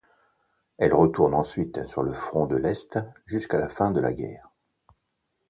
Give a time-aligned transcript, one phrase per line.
[0.79, 4.49] Elle retourne ensuite sur le front de l'Est jusqu'à la fin de la guerre.